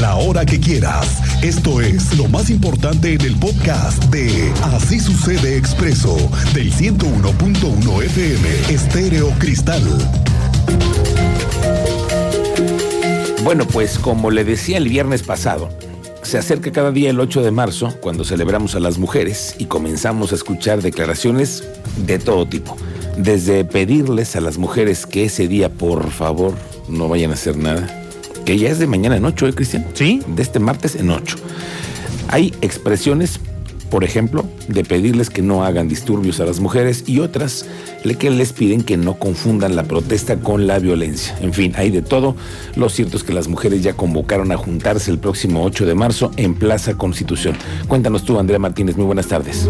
[0.00, 1.20] la hora que quieras.
[1.42, 6.16] Esto es lo más importante en el podcast de Así sucede expreso
[6.54, 9.82] del 101.1 FM Estéreo Cristal.
[13.44, 15.68] Bueno, pues como le decía el viernes pasado,
[16.22, 20.32] se acerca cada día el 8 de marzo, cuando celebramos a las mujeres y comenzamos
[20.32, 21.64] a escuchar declaraciones
[22.06, 22.76] de todo tipo.
[23.18, 26.54] Desde pedirles a las mujeres que ese día, por favor,
[26.88, 27.99] no vayan a hacer nada.
[28.50, 29.86] Que ya es de mañana en 8, ¿eh, Cristian?
[29.94, 30.22] Sí.
[30.26, 31.36] De este martes en 8.
[32.26, 33.38] Hay expresiones
[33.90, 37.66] por ejemplo, de pedirles que no hagan disturbios a las mujeres y otras
[38.20, 41.36] que les piden que no confundan la protesta con la violencia.
[41.40, 42.36] En fin, hay de todo.
[42.76, 46.30] Lo cierto es que las mujeres ya convocaron a juntarse el próximo 8 de marzo
[46.36, 47.56] en Plaza Constitución.
[47.88, 49.66] Cuéntanos tú, Andrea Martínez, muy buenas tardes.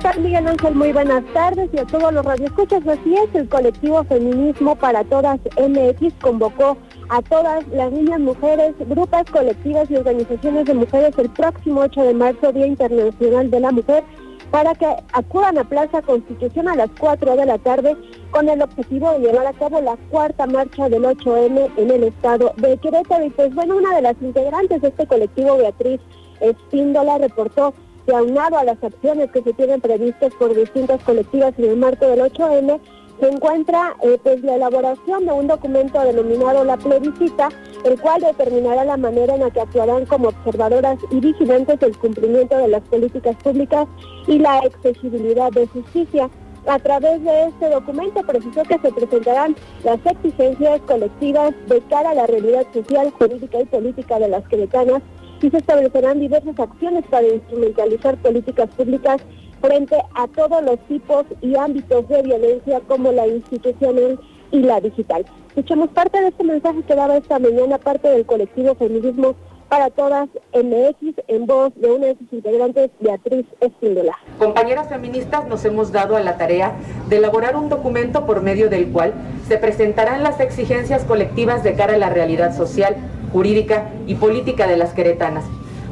[0.00, 0.74] ¿Qué tal, Miguel Ángel?
[0.74, 2.88] Muy buenas tardes y a todos los radioescuchas.
[2.88, 6.78] Así es, el colectivo Feminismo para Todas MX convocó
[7.10, 12.14] a todas las niñas, mujeres, grupos colectivas y organizaciones de mujeres el próximo 8 de
[12.14, 14.02] marzo, Día Internacional de la Mujer,
[14.50, 17.94] para que acudan a Plaza Constitución a las 4 de la tarde
[18.30, 22.54] con el objetivo de llevar a cabo la cuarta marcha del 8M en el estado
[22.56, 23.26] de Querétaro.
[23.26, 26.00] Y pues bueno, una de las integrantes de este colectivo, Beatriz
[26.40, 27.74] Espíndola, reportó
[28.10, 32.08] que aunado a las acciones que se tienen previstas por distintas colectivas en el marco
[32.08, 32.80] del 8M,
[33.20, 37.50] se encuentra eh, pues la elaboración de un documento denominado la plebiscita,
[37.84, 42.56] el cual determinará la manera en la que actuarán como observadoras y vigilantes del cumplimiento
[42.56, 43.86] de las políticas públicas
[44.26, 46.28] y la accesibilidad de justicia.
[46.66, 52.14] A través de este documento precisó que se presentarán las exigencias colectivas de cara a
[52.14, 55.00] la realidad social, jurídica y política de las queretanas
[55.42, 59.20] y se establecerán diversas acciones para instrumentalizar políticas públicas
[59.60, 64.18] frente a todos los tipos y ámbitos de violencia como la institucional
[64.50, 65.24] y la digital.
[65.48, 69.34] Escuchamos parte de este mensaje que daba esta mañana parte del colectivo Feminismo
[69.68, 74.18] para Todas MX en voz de una de sus integrantes, Beatriz Espíndola.
[74.38, 76.74] Compañeras feministas nos hemos dado a la tarea
[77.08, 79.14] de elaborar un documento por medio del cual
[79.46, 82.96] se presentarán las exigencias colectivas de cara a la realidad social,
[83.32, 85.44] jurídica y política de las queretanas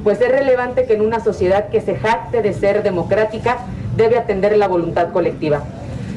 [0.04, 3.58] pues es relevante que en una sociedad que se jacte de ser democrática
[3.96, 5.62] debe atender la voluntad colectiva.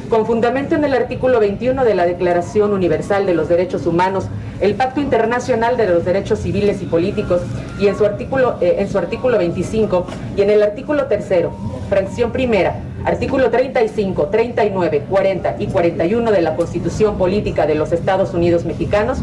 [0.10, 4.28] Con fundamento en el artículo 21 de la Declaración Universal de los Derechos Humanos,
[4.60, 7.42] el Pacto Internacional de los Derechos Civiles y Políticos
[7.80, 10.06] y en su artículo, eh, en su artículo 25
[10.38, 11.48] y en el artículo 3,
[11.90, 18.34] fracción primera, artículo 35, 39, 40 y 41 de la Constitución Política de los Estados
[18.34, 19.20] Unidos Mexicanos,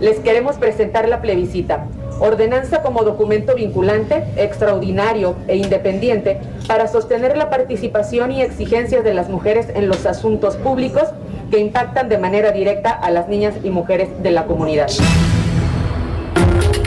[0.00, 1.86] les queremos presentar la plebiscita
[2.20, 9.28] ordenanza como documento vinculante, extraordinario e independiente para sostener la participación y exigencias de las
[9.28, 11.04] mujeres en los asuntos públicos
[11.50, 14.88] que impactan de manera directa a las niñas y mujeres de la comunidad.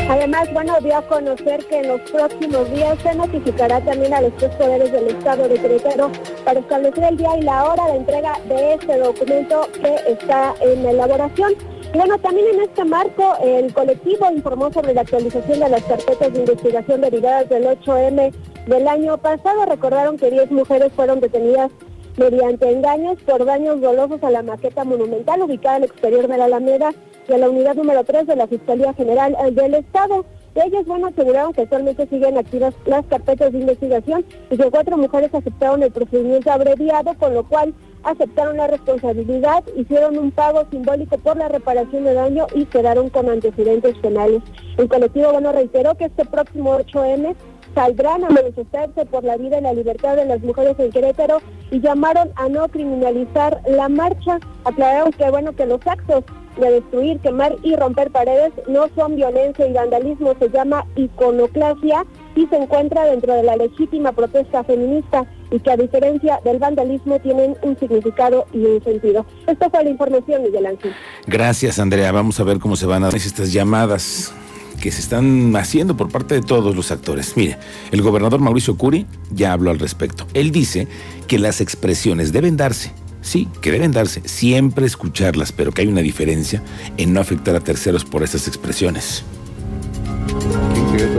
[0.09, 4.35] Además, bueno, dio a conocer que en los próximos días se notificará también a los
[4.37, 6.11] tres poderes del Estado de Querétaro
[6.43, 10.83] para establecer el día y la hora de entrega de este documento que está en
[10.83, 11.53] elaboración.
[11.93, 16.39] Bueno, también en este marco, el colectivo informó sobre la actualización de las carpetas de
[16.39, 18.31] investigación derivadas del 8M
[18.67, 19.65] del año pasado.
[19.65, 21.71] Recordaron que 10 mujeres fueron detenidas
[22.15, 26.91] mediante engaños por daños dolosos a la maqueta monumental ubicada al exterior de la Alameda
[27.27, 30.25] y a la unidad número 3 de la Fiscalía General del Estado.
[30.65, 35.33] Ellos, bueno, aseguraron que actualmente siguen activas las carpetas de investigación y que cuatro mujeres
[35.33, 41.37] aceptaron el procedimiento abreviado, con lo cual aceptaron la responsabilidad, hicieron un pago simbólico por
[41.37, 44.41] la reparación de daño y quedaron con antecedentes penales.
[44.77, 47.35] El colectivo, bueno, reiteró que este próximo 8M
[47.75, 51.41] saldrán a manifestarse por la vida y la libertad de las mujeres en Querétaro
[51.71, 54.39] y llamaron a no criminalizar la marcha.
[54.65, 56.23] Aclararon que, bueno, que los actos
[56.57, 62.05] de destruir, quemar y romper paredes no son violencia y vandalismo, se llama iconoclasia
[62.35, 67.19] y se encuentra dentro de la legítima protesta feminista y que a diferencia del vandalismo
[67.19, 69.25] tienen un significado y un sentido.
[69.47, 70.93] Esta fue la información, Miguel Ángel.
[71.27, 72.11] Gracias, Andrea.
[72.11, 74.33] Vamos a ver cómo se van a estas llamadas
[74.79, 77.35] que se están haciendo por parte de todos los actores.
[77.35, 77.57] Mire,
[77.91, 80.25] el gobernador Mauricio Curi ya habló al respecto.
[80.33, 80.87] Él dice
[81.27, 86.01] que las expresiones deben darse, sí, que deben darse, siempre escucharlas, pero que hay una
[86.01, 86.61] diferencia
[86.97, 89.23] en no afectar a terceros por esas expresiones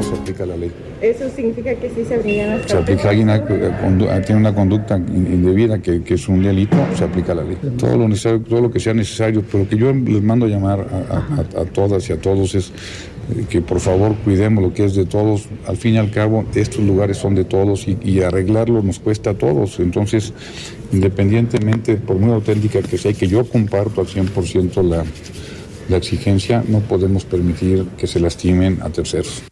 [0.02, 0.72] se aplica la ley.
[1.00, 3.28] ¿Eso significa que sí se abrirían las Se aplica alguien
[4.26, 7.56] tiene una conducta indebida que, es un delito, se aplica la ley.
[7.78, 10.80] Todo lo necesario, todo lo que sea necesario, pero que yo les mando a llamar
[10.80, 12.72] a, todas y a todos es eh,
[13.48, 15.46] que por favor cuidemos lo que es de todos.
[15.66, 19.30] Al fin y al cabo, estos lugares son de todos y, y arreglarlo nos cuesta
[19.30, 19.78] a todos.
[19.80, 20.32] Entonces,
[20.92, 25.04] independientemente, por muy auténtica que sea, que yo comparto al 100% la
[25.90, 29.42] la exigencia, no podemos permitir que se lastimen a terceros.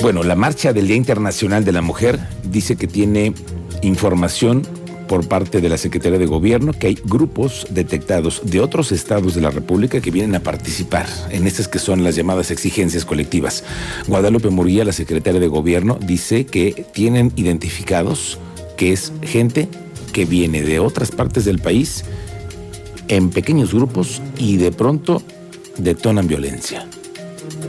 [0.00, 3.34] Bueno, la marcha del Día Internacional de la Mujer dice que tiene
[3.82, 4.62] información
[5.12, 9.42] por parte de la Secretaría de Gobierno que hay grupos detectados de otros estados de
[9.42, 13.62] la República que vienen a participar en estas que son las llamadas exigencias colectivas.
[14.06, 18.38] Guadalupe Murilla, la Secretaria de Gobierno, dice que tienen identificados
[18.78, 19.68] que es gente
[20.14, 22.06] que viene de otras partes del país
[23.08, 25.22] en pequeños grupos y de pronto
[25.76, 26.88] detonan violencia.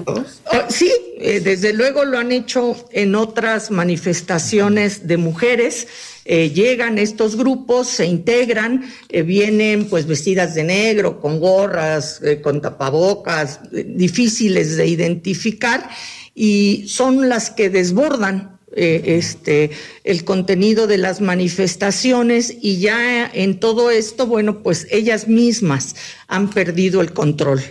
[0.05, 0.23] Oh,
[0.69, 5.87] sí, eh, desde luego lo han hecho en otras manifestaciones de mujeres
[6.25, 12.39] eh, llegan estos grupos, se integran, eh, vienen pues vestidas de negro, con gorras, eh,
[12.39, 15.89] con tapabocas, difíciles de identificar
[16.33, 19.69] y son las que desbordan este,
[20.03, 25.95] el contenido de las manifestaciones y ya en todo esto, bueno, pues ellas mismas
[26.27, 27.61] han perdido el control.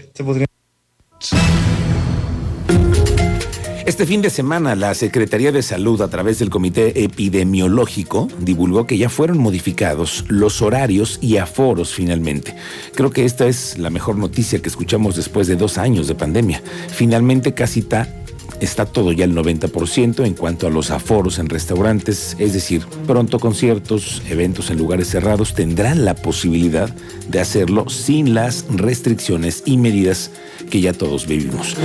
[3.84, 8.96] Este fin de semana, la Secretaría de Salud, a través del Comité Epidemiológico, divulgó que
[8.96, 12.54] ya fueron modificados los horarios y aforos finalmente.
[12.94, 16.62] Creo que esta es la mejor noticia que escuchamos después de dos años de pandemia.
[16.94, 17.82] Finalmente, casi
[18.60, 23.38] está todo ya al 90% en cuanto a los aforos en restaurantes, es decir, pronto
[23.38, 26.94] conciertos, eventos en lugares cerrados tendrán la posibilidad
[27.28, 30.30] de hacerlo sin las restricciones y medidas
[30.70, 31.76] que ya todos vivimos.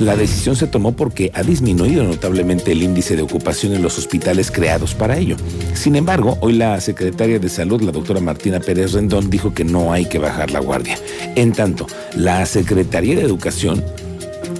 [0.00, 4.50] La decisión se tomó porque ha disminuido notablemente el índice de ocupación en los hospitales
[4.50, 5.36] creados para ello.
[5.74, 9.92] Sin embargo, hoy la secretaria de Salud, la doctora Martina Pérez Rendón, dijo que no
[9.92, 10.98] hay que bajar la guardia.
[11.34, 11.86] En tanto,
[12.16, 13.84] la Secretaría de Educación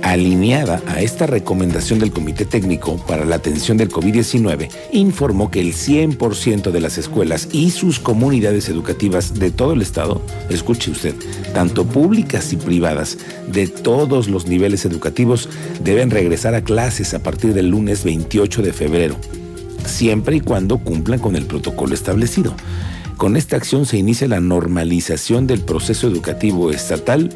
[0.05, 5.73] alineada a esta recomendación del Comité Técnico para la Atención del COVID-19, informó que el
[5.73, 10.21] 100% de las escuelas y sus comunidades educativas de todo el estado,
[10.51, 11.15] escuche usted,
[11.55, 13.17] tanto públicas y privadas,
[13.49, 15.49] de todos los niveles educativos,
[15.83, 19.17] deben regresar a clases a partir del lunes 28 de febrero,
[19.87, 22.55] siempre y cuando cumplan con el protocolo establecido.
[23.17, 27.31] Con esta acción se inicia la normalización del proceso educativo estatal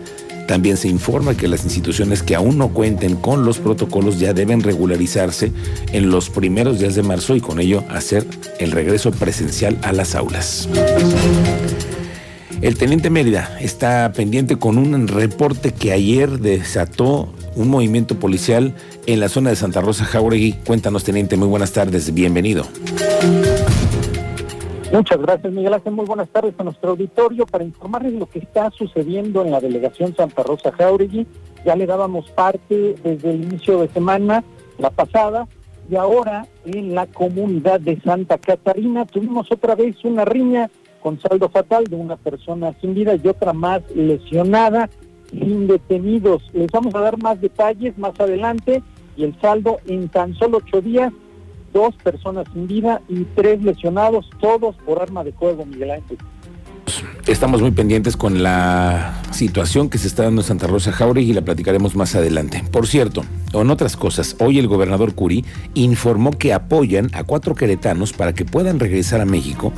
[0.49, 4.63] también se informa que las instituciones que aún no cuenten con los protocolos ya deben
[4.63, 5.53] regularizarse
[5.93, 8.27] en los primeros días de marzo y con ello hacer
[8.59, 10.67] el regreso presencial a las aulas.
[12.63, 18.75] El teniente Mérida está pendiente con un reporte que ayer desató un movimiento policial
[19.05, 20.55] en la zona de Santa Rosa Jauregui.
[20.65, 22.67] Cuéntanos, teniente, muy buenas tardes, bienvenido.
[24.91, 25.93] Muchas gracias, Miguel Ángel.
[25.93, 30.17] Muy buenas tardes a nuestro auditorio para informarles lo que está sucediendo en la delegación
[30.17, 31.27] Santa Rosa Jauregui.
[31.67, 34.43] Ya le dábamos parte desde el inicio de semana,
[34.79, 35.47] la pasada,
[35.91, 40.71] y ahora en la comunidad de Santa Catarina tuvimos otra vez una riña
[41.03, 44.89] con saldo fatal de una persona sin vida y otra más lesionada,
[45.31, 46.43] sin detenidos.
[46.55, 48.83] Les vamos a dar más detalles más adelante
[49.19, 51.13] y el saldo en tan solo ocho días
[51.79, 56.19] dos personas sin vida y tres lesionados, todos por arma de fuego, Miguel Ángel.
[57.27, 61.35] Estamos muy pendientes con la situación que se está dando en Santa Rosa Jauregui y
[61.35, 62.65] la platicaremos más adelante.
[62.73, 63.23] Por cierto,
[63.53, 65.45] en otras cosas, hoy el gobernador Curi
[65.75, 69.73] informó que apoyan a cuatro queretanos para que puedan regresar a México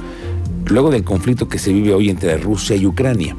[0.67, 3.37] luego del conflicto que se vive hoy entre Rusia y Ucrania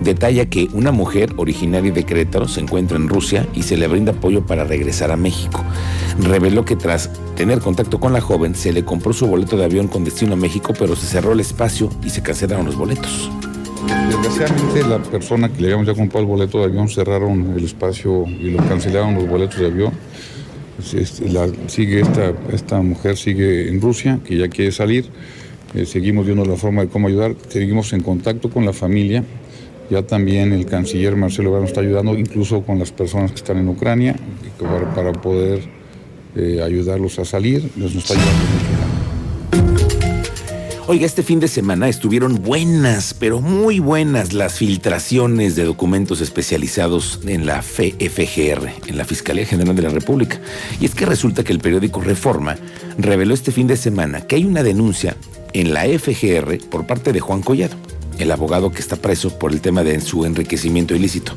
[0.00, 4.12] detalla que una mujer originaria de Querétaro se encuentra en Rusia y se le brinda
[4.12, 5.64] apoyo para regresar a México.
[6.20, 9.88] Reveló que tras tener contacto con la joven se le compró su boleto de avión
[9.88, 13.30] con destino a México, pero se cerró el espacio y se cancelaron los boletos.
[14.08, 18.24] Desgraciadamente la persona que le habíamos ya comprado el boleto de avión cerraron el espacio
[18.26, 19.92] y lo cancelaron los boletos de avión.
[20.76, 21.28] Pues, este,
[21.66, 22.02] sigue
[22.52, 25.06] esta, mujer sigue en Rusia, que ya quiere salir.
[25.74, 27.34] Eh, seguimos viendo la forma de cómo ayudar.
[27.48, 29.24] Seguimos en contacto con la familia
[29.90, 34.16] ya también el canciller Marcelo está ayudando, incluso con las personas que están en Ucrania,
[34.94, 35.60] para, poder
[36.34, 37.70] eh, ayudarlos a salir.
[37.76, 38.84] nos está ayudando.
[40.86, 47.20] Oiga, este fin de semana estuvieron buenas, pero muy buenas las filtraciones de documentos especializados
[47.26, 50.40] en la FGR, en la Fiscalía General de la República.
[50.80, 52.56] Y es que resulta que el periódico Reforma
[52.98, 55.16] reveló este fin de semana que hay una denuncia
[55.54, 57.76] en la FGR por parte de Juan Collado
[58.18, 61.32] el abogado que está preso por el tema de su enriquecimiento ilícito.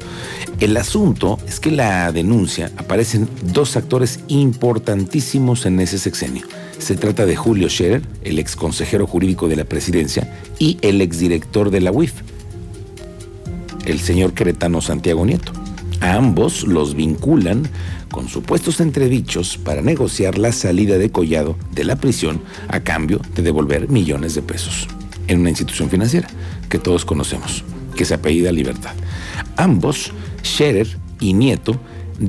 [0.59, 6.45] El asunto es que la denuncia aparecen dos actores importantísimos en ese sexenio.
[6.79, 11.69] Se trata de Julio Scherer, el ex consejero jurídico de la presidencia, y el exdirector
[11.69, 12.13] de la UIF,
[13.85, 15.51] el señor queretano Santiago Nieto.
[16.01, 17.67] A ambos los vinculan
[18.11, 23.41] con supuestos entredichos para negociar la salida de Collado de la prisión a cambio de
[23.41, 24.87] devolver millones de pesos
[25.27, 26.27] en una institución financiera
[26.69, 27.63] que todos conocemos.
[27.95, 28.91] que se apellida Libertad.
[29.55, 30.11] Ambos,
[30.43, 30.87] Scherer
[31.19, 31.79] y Nieto,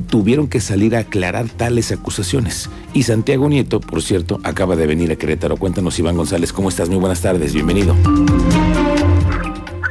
[0.09, 2.71] tuvieron que salir a aclarar tales acusaciones.
[2.95, 5.57] Y Santiago Nieto, por cierto, acaba de venir a Querétaro.
[5.57, 6.88] Cuéntanos, Iván González, ¿cómo estás?
[6.88, 7.95] Muy buenas tardes, bienvenido.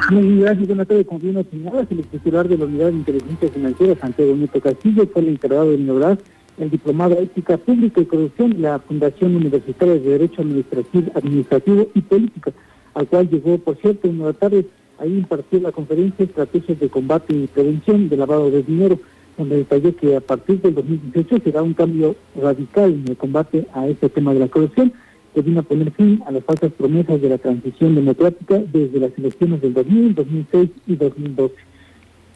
[0.09, 1.05] Muy gracias, buenas tardes.
[1.05, 5.29] Como bien el titular de la Unidad de Inteligencia Financiera, Santiago Nieto Castillo, fue el
[5.29, 6.17] encargado de inaugurar
[6.57, 12.51] el Diplomado Ética Pública y Corrupción la Fundación Universitaria de Derecho Administrativo, Administrativo y Política,
[12.97, 14.65] al cual llegó, por cierto, en la tarde.
[14.99, 18.99] Ahí impartió la conferencia Estrategias de Combate y Prevención de Lavado de Dinero
[19.37, 23.87] donde detalló que a partir del 2018 será un cambio radical en el combate a
[23.87, 24.91] este tema de la corrupción,
[25.33, 29.11] que vino a poner fin a las falsas promesas de la transición democrática desde las
[29.15, 31.53] elecciones del 2000, 2006 y 2012.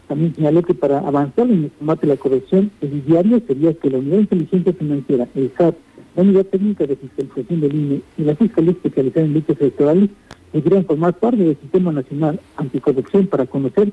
[0.08, 3.90] También señaló que para avanzar en el combate a la corrupción, el diario sería que
[3.90, 5.76] la Unidad de Inteligencia Financiera, el SAT,
[6.16, 10.10] la Unidad Técnica de Fiscalización del INE y la Fiscalía Especializada en Delitos Electorales
[10.54, 13.92] deberían formar parte del Sistema Nacional Anticorrupción para conocer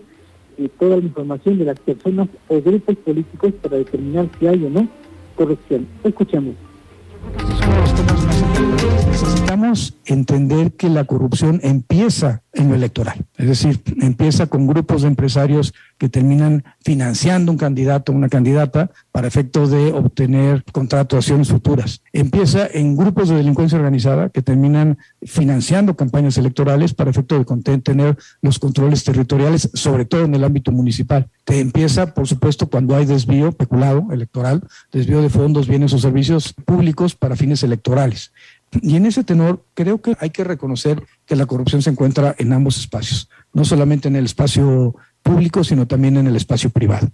[0.78, 4.88] toda la información de las personas o grupos políticos para determinar si hay o no
[5.36, 5.86] corrupción.
[6.02, 6.67] Escuchemos.
[9.20, 15.08] Necesitamos entender que la corrupción empieza en lo electoral, es decir, empieza con grupos de
[15.08, 22.02] empresarios que terminan financiando un candidato o una candidata para efectos de obtener contrataciones futuras.
[22.12, 28.16] Empieza en grupos de delincuencia organizada que terminan financiando campañas electorales para efecto de tener
[28.42, 31.28] los controles territoriales, sobre todo en el ámbito municipal.
[31.46, 37.14] Empieza, por supuesto, cuando hay desvío peculado electoral, desvío de fondos, bienes o servicios públicos
[37.14, 38.32] para fines electorales.
[38.82, 42.52] Y en ese tenor, creo que hay que reconocer que la corrupción se encuentra en
[42.52, 47.08] ambos espacios, no solamente en el espacio público, sino también en el espacio privado.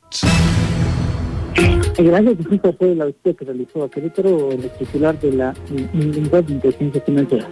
[1.96, 2.36] Gracias,
[2.78, 5.54] fue la visita que realizó a Querétaro el titular de la
[5.92, 7.48] Unidad de Inteligencia Financiera.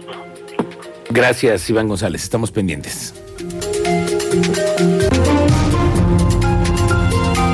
[1.09, 2.23] Gracias, Iván González.
[2.23, 3.13] Estamos pendientes.